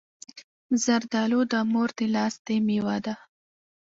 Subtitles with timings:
[0.83, 3.15] زردالو د مور د لاستی مېوه ده.